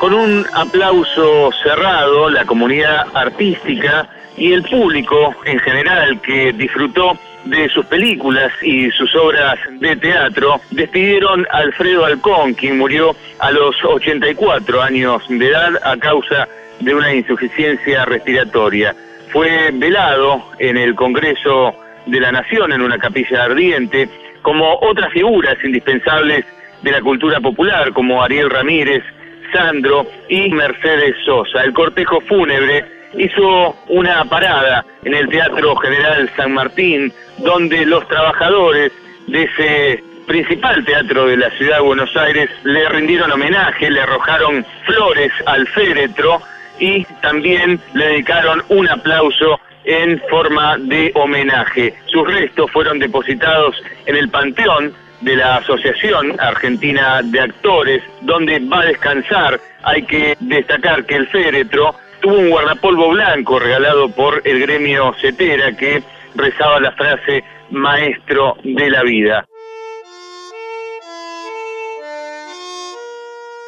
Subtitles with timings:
[0.00, 7.68] Con un aplauso cerrado, la comunidad artística y el público en general que disfrutó de
[7.68, 13.76] sus películas y sus obras de teatro, despidieron a Alfredo Alcón, quien murió a los
[13.84, 16.48] 84 años de edad a causa
[16.80, 18.96] de una insuficiencia respiratoria.
[19.28, 21.74] Fue velado en el Congreso
[22.06, 24.08] de la Nación en una capilla ardiente,
[24.40, 26.46] como otras figuras indispensables
[26.80, 29.04] de la cultura popular, como Ariel Ramírez,
[29.52, 31.62] Sandro y Mercedes Sosa.
[31.62, 32.84] El cortejo fúnebre
[33.16, 38.92] hizo una parada en el Teatro General San Martín, donde los trabajadores
[39.26, 44.64] de ese principal teatro de la ciudad de Buenos Aires le rindieron homenaje, le arrojaron
[44.86, 46.40] flores al féretro
[46.78, 51.94] y también le dedicaron un aplauso en forma de homenaje.
[52.06, 58.80] Sus restos fueron depositados en el Panteón de la Asociación Argentina de Actores, donde va
[58.80, 59.60] a descansar.
[59.82, 65.72] Hay que destacar que el féretro tuvo un guardapolvo blanco regalado por el gremio Cetera
[65.76, 66.02] que
[66.34, 69.46] rezaba la frase maestro de la vida.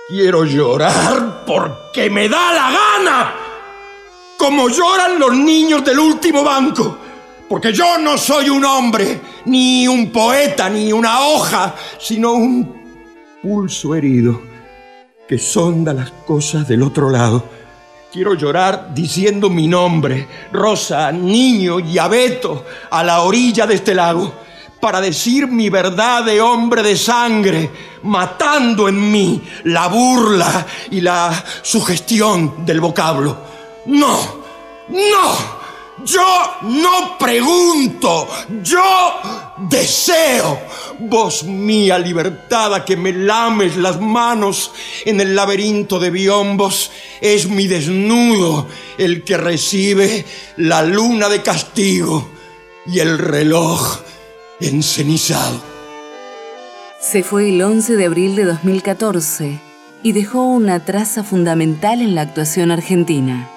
[0.09, 3.33] Quiero llorar porque me da la gana,
[4.37, 6.99] como lloran los niños del último banco,
[7.53, 12.83] porque yo no soy un hombre, ni un poeta, ni una hoja, sino un
[13.43, 14.41] pulso herido
[15.29, 17.45] que sonda las cosas del otro lado
[18.11, 24.33] Quiero llorar diciendo mi nombre, Rosa, niño y abeto, a la orilla de este lago,
[24.81, 27.71] para decir mi verdad de hombre de sangre,
[28.05, 33.37] matando en mí la burla y la sugestión del vocablo.
[33.85, 34.43] No,
[34.89, 35.62] no.
[36.05, 38.29] Yo no pregunto,
[38.63, 38.83] yo
[39.69, 40.59] deseo.
[40.99, 44.73] Voz mía libertada que me lames las manos
[45.05, 46.91] en el laberinto de biombos,
[47.21, 48.69] es mi desnudo
[48.99, 50.25] el que recibe
[50.57, 52.29] la luna de castigo
[52.87, 54.01] y el reloj
[54.61, 55.61] encenizado.
[57.01, 59.61] Se fue el 11 de abril de 2014
[60.03, 63.51] y dejó una traza fundamental en la actuación argentina.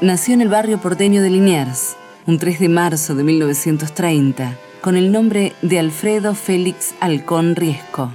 [0.00, 1.94] Nació en el barrio porteño de Liniers,
[2.26, 8.10] un 3 de marzo de 1930, con el nombre de Alfredo Félix Alcón Riesco.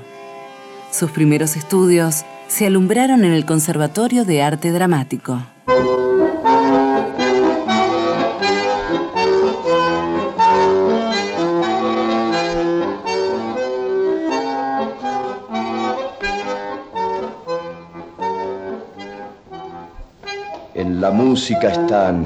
[0.91, 5.44] Sus primeros estudios se alumbraron en el Conservatorio de Arte Dramático.
[21.35, 22.25] Música están,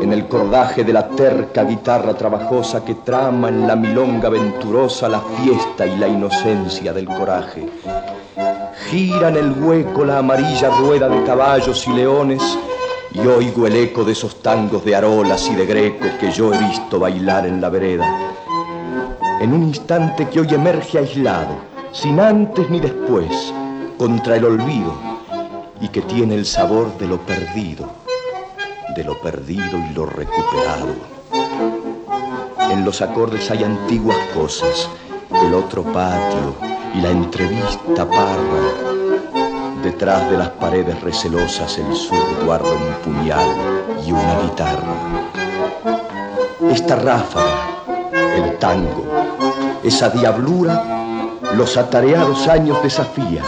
[0.00, 5.20] en el cordaje de la terca guitarra trabajosa que trama en la milonga venturosa la
[5.20, 7.68] fiesta y la inocencia del coraje.
[8.88, 12.40] Gira en el hueco la amarilla rueda de caballos y leones
[13.12, 16.58] y oigo el eco de esos tangos de arolas y de greco que yo he
[16.58, 18.06] visto bailar en la vereda.
[19.40, 21.56] En un instante que hoy emerge aislado,
[21.90, 23.52] sin antes ni después,
[23.98, 25.14] contra el olvido,
[25.80, 28.03] y que tiene el sabor de lo perdido,
[28.94, 30.94] de lo perdido y lo recuperado.
[32.70, 34.88] En los acordes hay antiguas cosas,
[35.30, 36.54] el otro patio
[36.94, 39.82] y la entrevista parra.
[39.82, 43.48] Detrás de las paredes recelosas el sur guarda un puñal
[44.06, 44.94] y una guitarra.
[46.70, 47.84] Esta ráfaga,
[48.36, 49.04] el tango,
[49.82, 50.84] esa diablura,
[51.54, 53.42] los atareados años desafía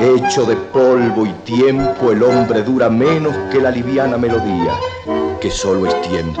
[0.00, 4.72] Hecho de polvo y tiempo, el hombre dura menos que la liviana melodía,
[5.38, 6.40] que solo es tiempo.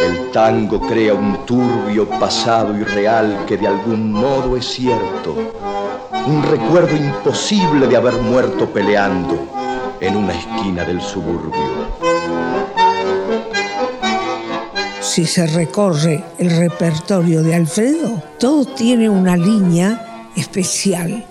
[0.00, 5.36] El tango crea un turbio pasado irreal que de algún modo es cierto,
[6.26, 9.38] un recuerdo imposible de haber muerto peleando
[10.00, 11.62] en una esquina del suburbio.
[15.00, 21.24] Si se recorre el repertorio de Alfredo, todo tiene una línea especial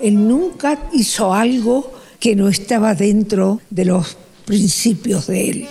[0.00, 5.68] él nunca hizo algo que no estaba dentro de los principios de él.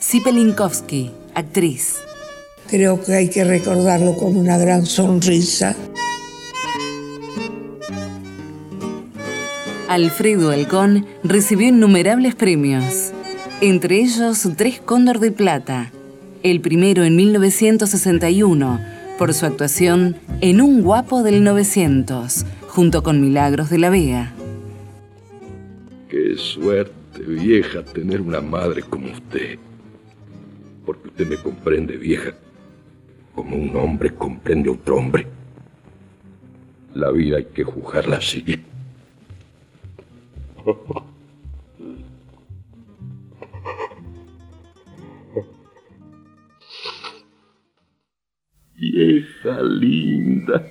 [0.00, 1.96] Sipelinkowski, actriz.
[2.68, 5.76] Creo que hay que recordarlo con una gran sonrisa.
[9.88, 13.12] Alfredo Alcón recibió innumerables premios,
[13.60, 15.92] entre ellos tres Cóndor de Plata,
[16.42, 23.70] el primero en 1961 por su actuación en Un Guapo del 900, junto con Milagros
[23.70, 24.32] de la Vega.
[26.08, 29.58] Qué suerte, vieja, tener una madre como usted.
[30.84, 32.34] Porque usted me comprende, vieja,
[33.34, 35.26] como un hombre comprende a otro hombre.
[36.94, 38.44] La vida hay que juzgarla así.
[49.06, 50.66] Vieja linda.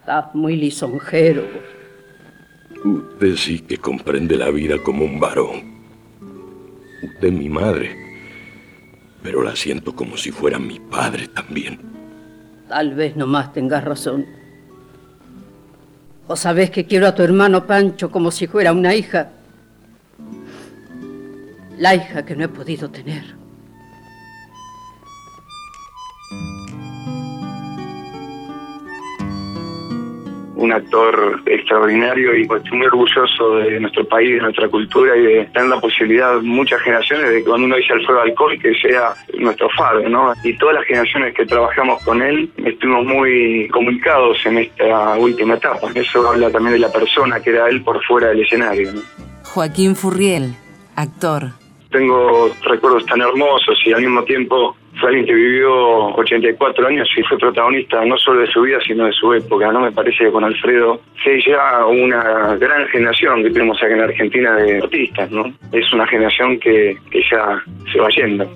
[0.00, 1.44] Estás muy lisonjero.
[2.84, 5.76] Usted sí que comprende la vida como un varón.
[7.04, 7.96] Usted es mi madre,
[9.22, 11.78] pero la siento como si fuera mi padre también.
[12.68, 14.26] Tal vez nomás tengas razón.
[16.26, 19.30] O sabes que quiero a tu hermano Pancho como si fuera una hija.
[21.78, 23.45] La hija que no he podido tener.
[30.56, 35.22] Un actor extraordinario y pues, estoy muy orgulloso de nuestro país, de nuestra cultura y
[35.22, 39.14] de tener la posibilidad, muchas generaciones, de que cuando uno dice Alfredo Alcohol, que sea
[39.38, 40.32] nuestro faro, ¿no?
[40.42, 45.88] Y todas las generaciones que trabajamos con él estuvimos muy comunicados en esta última etapa.
[45.94, 48.90] Eso habla también de la persona que era él por fuera del escenario.
[49.44, 50.54] Joaquín Furriel,
[50.96, 51.50] actor.
[51.90, 57.38] Tengo recuerdos tan hermosos y al mismo tiempo fue que vivió 84 años y fue
[57.38, 59.70] protagonista no solo de su vida, sino de su época.
[59.72, 61.38] No me parece que con Alfredo se
[61.86, 65.52] una gran generación que tenemos acá en Argentina de artistas, ¿no?
[65.72, 67.62] Es una generación que, que ya
[67.92, 68.50] se va yendo.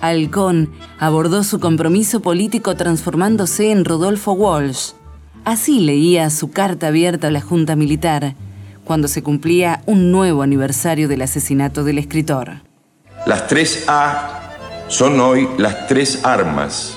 [0.00, 4.92] Halcón abordó su compromiso político transformándose en Rodolfo Walsh.
[5.44, 8.34] Así leía su carta abierta a la Junta Militar
[8.88, 12.62] cuando se cumplía un nuevo aniversario del asesinato del escritor.
[13.26, 14.40] Las tres A
[14.88, 16.94] son hoy las tres armas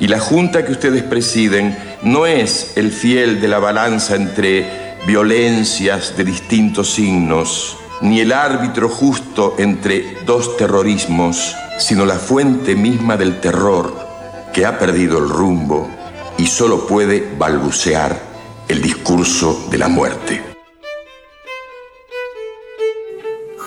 [0.00, 6.16] y la junta que ustedes presiden no es el fiel de la balanza entre violencias
[6.16, 13.40] de distintos signos, ni el árbitro justo entre dos terrorismos, sino la fuente misma del
[13.40, 13.94] terror
[14.54, 15.88] que ha perdido el rumbo
[16.38, 18.18] y solo puede balbucear
[18.68, 20.55] el discurso de la muerte.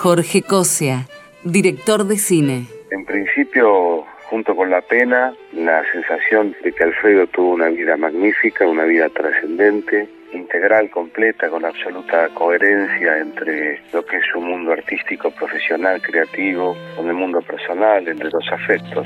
[0.01, 1.07] Jorge Cosia,
[1.43, 2.67] director de cine.
[2.89, 8.65] En principio, junto con la pena, la sensación de que Alfredo tuvo una vida magnífica,
[8.65, 15.31] una vida trascendente, integral, completa, con absoluta coherencia entre lo que es su mundo artístico,
[15.31, 19.05] profesional, creativo, con el mundo personal, entre los afectos.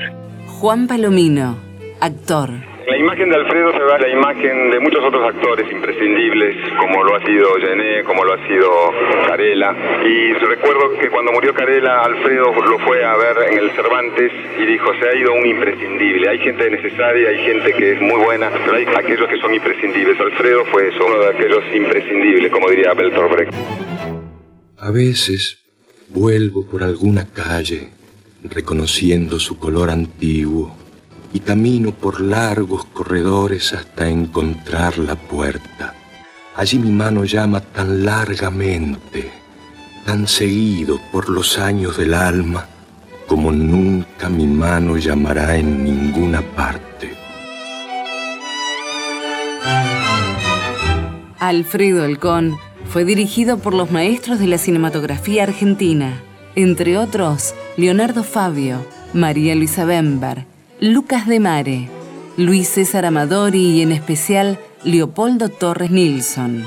[0.60, 1.58] Juan Palomino,
[2.00, 2.50] actor.
[2.86, 7.16] La imagen de Alfredo se ve la imagen de muchos otros actores imprescindibles, como lo
[7.16, 8.68] ha sido Gené, como lo ha sido
[9.26, 9.74] Carela.
[10.04, 14.66] Y recuerdo que cuando murió Carela, Alfredo lo fue a ver en el Cervantes y
[14.66, 16.28] dijo, se ha ido un imprescindible.
[16.28, 20.20] Hay gente necesaria, hay gente que es muy buena, pero hay aquellos que son imprescindibles.
[20.20, 23.54] Alfredo fue uno de aquellos imprescindibles, como diría Bertolt Brecht.
[24.76, 25.64] A veces
[26.10, 27.88] vuelvo por alguna calle
[28.42, 30.83] reconociendo su color antiguo
[31.34, 35.92] y camino por largos corredores hasta encontrar la puerta.
[36.56, 39.32] Allí mi mano llama tan largamente,
[40.06, 42.68] tan seguido por los años del alma,
[43.26, 47.16] como nunca mi mano llamará en ninguna parte.
[51.40, 52.56] Alfredo Elcón
[52.88, 56.22] fue dirigido por los maestros de la cinematografía argentina,
[56.54, 60.46] entre otros Leonardo Fabio, María Luisa Bember,
[60.80, 61.88] Lucas de Mare,
[62.36, 66.64] Luis César Amadori y en especial Leopoldo Torres Nilsson,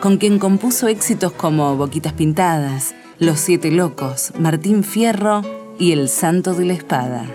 [0.00, 5.42] con quien compuso éxitos como Boquitas Pintadas, Los Siete Locos, Martín Fierro
[5.78, 7.26] y El Santo de la Espada.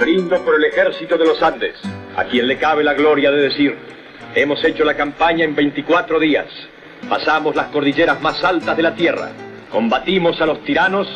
[0.00, 1.74] Brindo por el ejército de los Andes,
[2.14, 3.74] a quien le cabe la gloria de decir,
[4.34, 6.46] hemos hecho la campaña en 24 días,
[7.08, 9.30] pasamos las cordilleras más altas de la tierra,
[9.72, 11.08] combatimos a los tiranos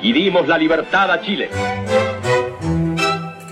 [0.00, 1.50] y dimos la libertad a Chile.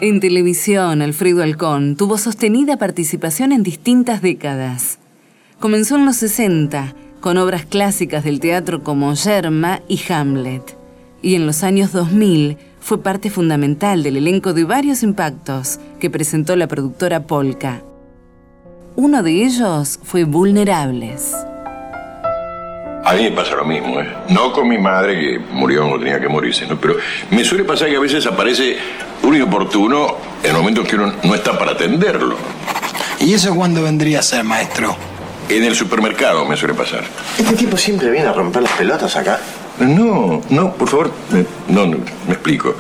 [0.03, 4.99] En televisión, Alfredo Alcón tuvo sostenida participación en distintas décadas.
[5.59, 10.77] Comenzó en los 60 con obras clásicas del teatro como Yerma y Hamlet.
[11.23, 16.57] Y en los años 2000 fue parte fundamental del elenco de varios impactos que presentó
[16.57, 17.83] la productora Polka.
[18.97, 21.35] Uno de ellos fue Vulnerables.
[23.07, 24.17] A mí me pasa lo mismo, ¿eh?
[24.31, 26.77] No con mi madre, que murió cuando tenía que morirse, ¿no?
[26.77, 26.97] Pero
[27.31, 28.77] me suele pasar que a veces aparece
[29.23, 32.37] un inoportuno en el momento en que uno no está para atenderlo.
[33.21, 34.97] ¿Y eso cuándo vendría a ser, maestro?
[35.49, 37.05] En el supermercado me suele pasar.
[37.39, 39.39] ¿Este tipo siempre viene a romper las pelotas acá?
[39.79, 41.13] No, no, por favor,
[41.69, 42.75] no, no, me explico.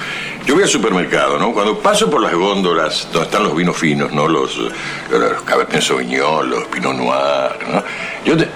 [0.44, 1.52] Yo voy al supermercado, ¿no?
[1.52, 4.26] Cuando paso por las góndolas donde están los vinos finos, ¿no?
[4.26, 7.84] Los, los Cabernet Sauvignon, los Pinot Noir, ¿no?
[8.24, 8.48] Yo te,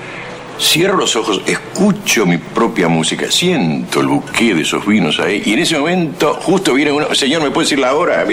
[0.61, 5.55] Cierro los ojos, escucho mi propia música, siento el buque de esos vinos ahí, y
[5.55, 8.27] en ese momento justo viene uno, señor, ¿me puede decir la hora?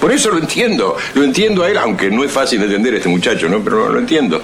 [0.00, 2.96] Por eso lo entiendo, lo entiendo a él, aunque no es fácil de entender a
[2.96, 3.60] este muchacho, ¿no?
[3.60, 4.42] Pero lo entiendo.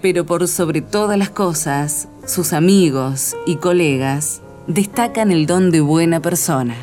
[0.00, 6.20] Pero por sobre todas las cosas, sus amigos y colegas destacan el don de buena
[6.20, 6.76] persona.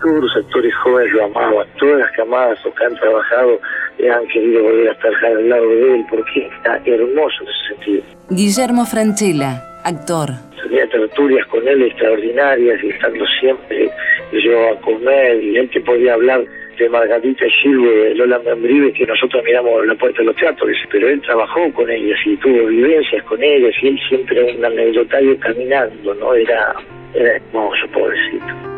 [0.00, 3.60] Todos los actores jóvenes lo amaban, todas las camadas que han trabajado
[4.08, 8.02] han querido volver a estar al lado de él porque está hermoso en ese sentido.
[8.30, 10.30] Guillermo Franchella, actor.
[10.62, 13.90] Tenía tertulias con él extraordinarias y estando siempre
[14.32, 16.44] yo a comer y él que podía hablar
[16.78, 21.08] de Margarita Gilbo, de Lola Membrive, que nosotros miramos la puerta de los teatros, pero
[21.08, 25.38] él trabajó con ellas y tuvo vivencias con ellas y él siempre era un anecdotario
[25.40, 26.34] caminando, ¿no?
[26.34, 26.74] Era,
[27.14, 28.70] era hermoso, pobrecito.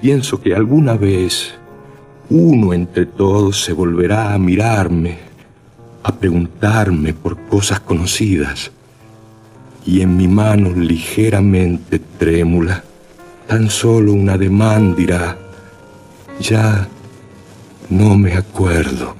[0.00, 1.60] Pienso que alguna vez
[2.30, 5.18] uno entre todos se volverá a mirarme,
[6.02, 8.70] a preguntarme por cosas conocidas,
[9.86, 12.84] y en mi mano ligeramente trémula,
[13.46, 15.38] tan solo un ademán dirá,
[16.40, 16.86] ya
[17.88, 19.16] no me acuerdo.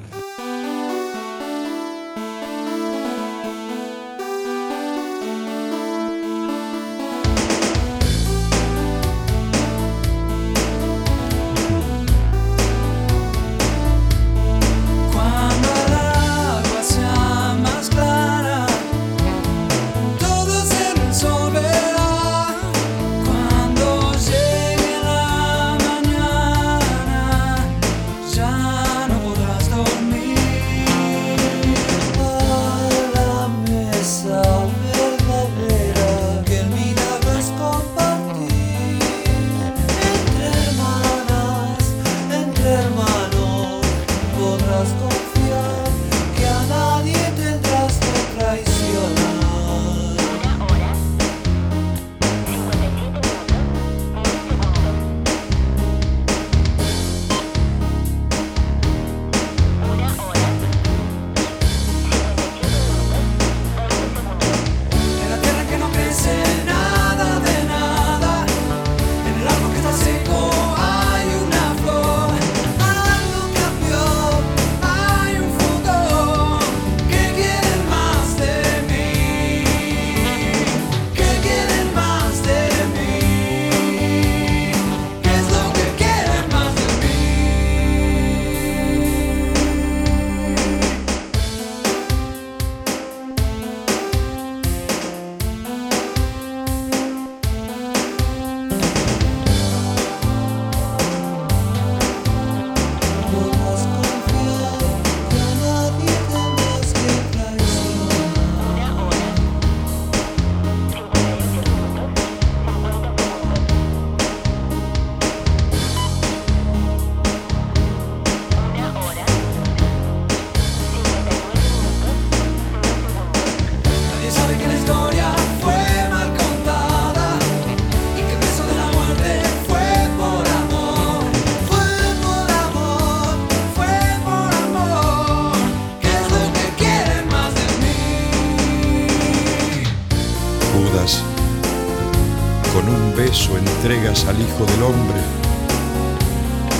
[144.29, 145.21] Al Hijo del Hombre?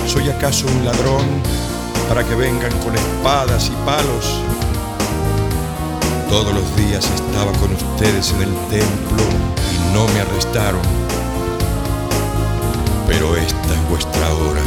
[0.07, 1.25] ¿Soy acaso un ladrón
[2.07, 4.41] para que vengan con espadas y palos?
[6.29, 9.23] Todos los días estaba con ustedes en el templo
[9.71, 10.81] y no me arrestaron.
[13.07, 14.61] Pero esta es vuestra hora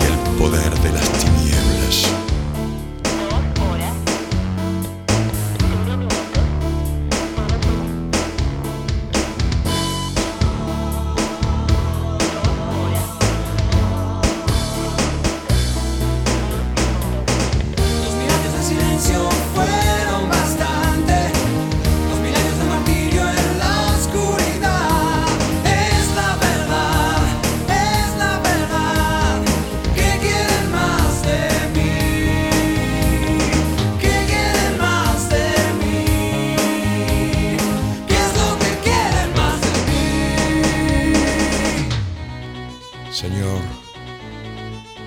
[0.00, 1.21] y el poder de las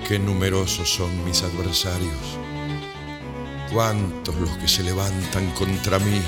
[0.06, 2.38] Qué numerosos son mis adversarios,
[3.72, 6.22] cuántos los que se levantan contra mí,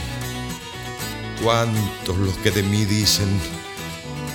[1.45, 3.29] cuántos los que de mí dicen,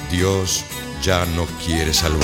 [0.09, 0.63] Dios
[1.01, 2.23] ya no quiere salvarlo.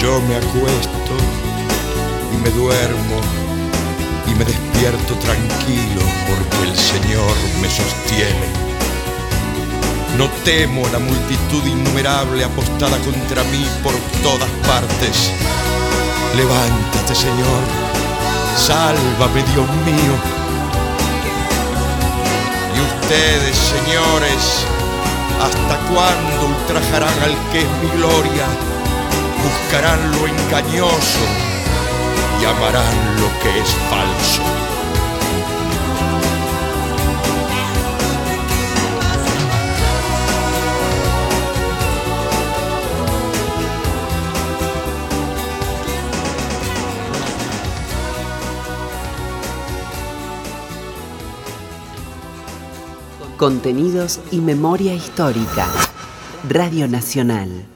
[0.00, 1.16] Yo me acuesto
[2.32, 3.43] y me duermo
[4.38, 8.48] me despierto tranquilo porque el Señor me sostiene.
[10.18, 15.30] No temo a la multitud innumerable apostada contra mí por todas partes.
[16.36, 17.62] Levántate, Señor,
[18.56, 20.14] sálvame, Dios mío.
[22.74, 24.66] Y ustedes, señores,
[25.42, 28.46] ¿hasta cuándo ultrajarán al que es mi gloria?
[29.42, 31.53] Buscarán lo engañoso
[32.44, 34.42] y amarán lo que es falso.
[53.38, 55.66] Contenidos y memoria histórica.
[56.48, 57.73] Radio Nacional.